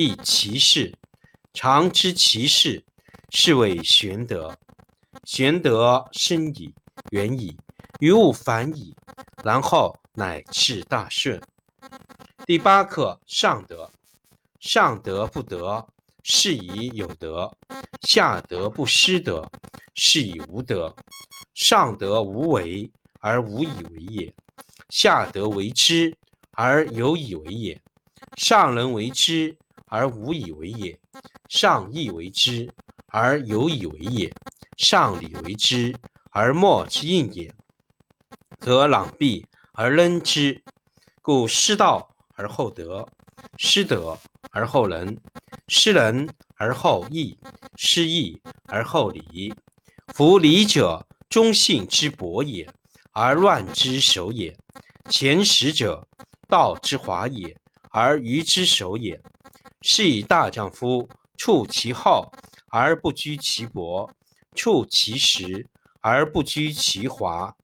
[0.00, 0.96] 亦其事。
[1.52, 2.84] 常知其事，
[3.30, 4.56] 是谓玄德。
[5.24, 6.72] 玄德深矣，
[7.10, 7.56] 远矣，
[7.98, 8.94] 于物反矣，
[9.42, 11.42] 然后乃至大顺。
[12.46, 13.90] 第八课：上德。
[14.60, 15.84] 上德不德，
[16.22, 17.50] 是以有德；
[18.02, 19.50] 下德不失德，
[19.96, 20.94] 是以无德。
[21.54, 24.32] 上德无为而无以为也，
[24.90, 26.16] 下德为之
[26.52, 27.82] 而有以为也。
[28.36, 29.56] 上人为之
[29.88, 30.98] 而无以为也，
[31.48, 32.72] 上义为之
[33.06, 34.32] 而有以为也，
[34.76, 35.94] 上礼为之
[36.30, 37.52] 而莫之应也。
[38.60, 40.62] 则攘臂而扔之，
[41.22, 43.08] 故失道而后德，
[43.56, 44.18] 失德
[44.50, 45.16] 而后仁，
[45.68, 47.38] 失仁而后义，
[47.76, 49.54] 失义而后礼。
[50.14, 52.68] 夫礼者，忠信之薄也，
[53.12, 54.56] 而乱之首也。
[55.08, 56.06] 前识者，
[56.48, 57.56] 道之华也。
[57.90, 59.20] 而愚之首也。
[59.82, 62.30] 是以大丈夫处其厚
[62.70, 64.10] 而不居其薄，
[64.54, 65.66] 处其实
[66.00, 67.54] 而不居其华，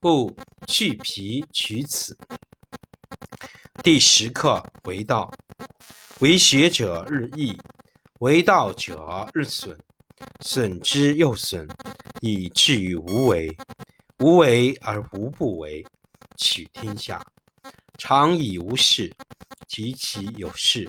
[0.00, 0.34] 故
[0.66, 2.16] 去皮取此。
[3.82, 5.30] 第十课为道，
[6.20, 7.58] 为学者日益，
[8.20, 9.76] 为道者日损，
[10.40, 11.68] 损之又损，
[12.20, 13.54] 以至于无为。
[14.20, 15.84] 无为而无不为，
[16.36, 17.20] 取天下
[17.98, 19.12] 常以无事。
[19.66, 20.88] 及其有事，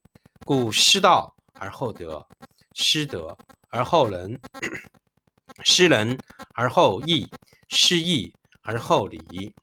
[0.45, 2.25] 故失道而后德，
[2.73, 3.37] 失德
[3.69, 4.39] 而后仁，
[5.63, 6.17] 失仁
[6.53, 7.29] 而后义，
[7.69, 9.53] 失义而后礼。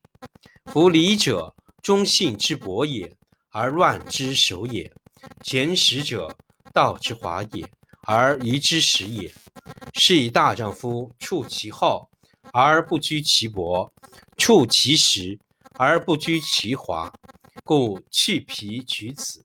[0.67, 3.17] 夫礼者，忠信之薄也，
[3.51, 4.91] 而乱之首也。
[5.43, 6.35] 前识者，
[6.73, 7.69] 道之华也，
[8.03, 9.33] 而愚之始也。
[9.95, 12.09] 是以大丈夫处其厚
[12.53, 13.93] 而不居其薄，
[14.37, 15.39] 处其实
[15.75, 17.13] 而不居其华，
[17.65, 19.45] 故去皮取此。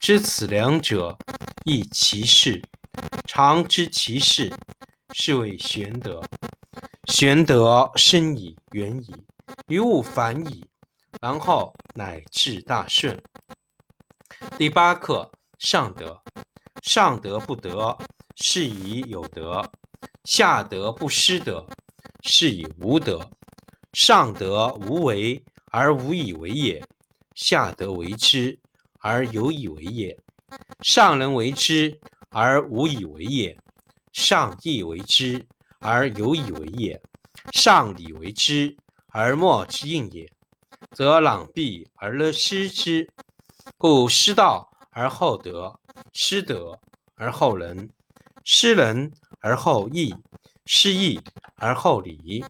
[0.00, 1.16] 知此两者，
[1.64, 2.62] 亦其事。
[3.26, 4.52] 常知其事，
[5.14, 6.22] 是谓玄德。
[7.08, 9.14] 玄德深矣，远矣，
[9.68, 10.64] 于物反矣，
[11.20, 13.20] 然后乃至大顺。
[14.58, 16.20] 第八课：上德。
[16.82, 17.96] 上德不德，
[18.34, 19.62] 是以有德；
[20.24, 21.64] 下德不失德，
[22.22, 23.30] 是以无德。
[23.92, 26.84] 上德无为而无以为也，
[27.34, 28.58] 下德为之
[29.02, 30.18] 而有以为也。
[30.80, 32.00] 上人为之
[32.30, 33.58] 而无以为也，
[34.12, 35.44] 上义为之
[35.80, 37.00] 而有以为也，
[37.52, 38.76] 上礼为之
[39.08, 40.30] 而莫之应也，
[40.92, 43.10] 则攘臂而失之。
[43.78, 45.78] 故失道而后德，
[46.12, 46.78] 失德
[47.14, 47.90] 而后仁，
[48.44, 49.10] 失仁
[49.40, 50.14] 而后义，
[50.66, 51.20] 失义
[51.56, 52.44] 而后礼。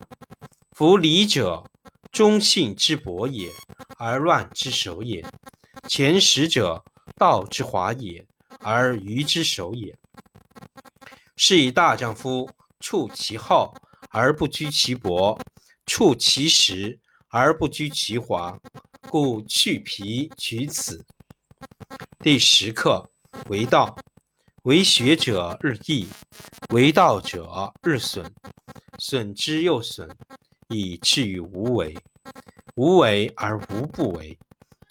[0.72, 1.64] 夫礼者，
[2.10, 3.50] 忠信之薄也，
[3.99, 5.25] 而乱之首也。
[5.88, 6.82] 前识者，
[7.17, 8.25] 道之华也，
[8.61, 9.96] 而愚之首也。
[11.37, 12.49] 是以大丈夫
[12.81, 13.75] 处其厚
[14.11, 15.38] 而不居其薄，
[15.87, 16.99] 处其实
[17.29, 18.58] 而不居其华。
[19.11, 21.05] 故去皮取此。
[22.20, 23.11] 第十课
[23.49, 23.94] 为道，
[24.62, 26.08] 为学者日益，
[26.70, 28.32] 为道者日损，
[28.99, 30.08] 损之又损，
[30.69, 31.94] 以至于无为。
[32.76, 34.38] 无为而无不为，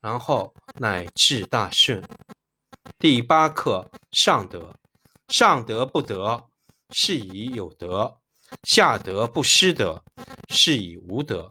[0.00, 2.02] 然后乃至大顺。
[2.98, 4.74] 第八课：上德。
[5.28, 6.42] 上德不德，
[6.90, 8.18] 是以有德；
[8.62, 10.02] 下德不失德，
[10.48, 11.48] 是以无德。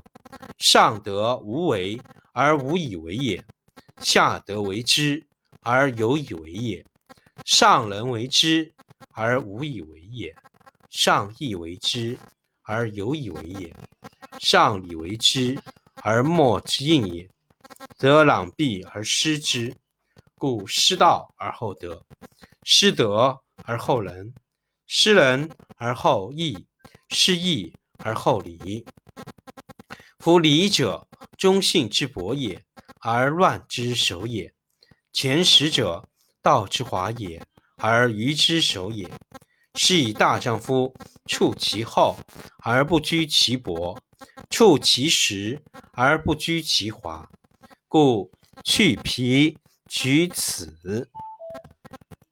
[0.58, 2.00] 上德无为。
[2.40, 3.44] 而无以为也，
[4.00, 5.26] 下德为之
[5.62, 6.86] 而有以为也；
[7.46, 8.72] 上人为之
[9.10, 10.36] 而无以为也，
[10.92, 12.16] 上义为之
[12.62, 13.76] 而有以为也，
[14.40, 15.60] 上礼为之
[16.04, 17.28] 而莫之应也，
[17.98, 19.76] 则攘臂而失之。
[20.40, 22.06] 故失道而后德，
[22.62, 24.36] 失德而后仁，
[24.86, 26.68] 失仁而后义，
[27.10, 28.86] 失义而后礼。
[30.20, 31.08] 夫礼者，
[31.38, 32.64] 忠信之薄也，
[33.00, 34.52] 而乱之首也；
[35.12, 36.08] 前识者，
[36.44, 37.44] 道之华也，
[37.78, 39.10] 而愚之首也。
[39.74, 40.94] 是以大丈夫
[41.26, 42.16] 处其厚
[42.64, 44.00] 而不居其薄，
[44.52, 45.60] 处其实
[45.94, 47.28] 而不居其华。
[47.98, 48.30] 故
[48.64, 49.58] 去皮
[49.90, 51.10] 取此。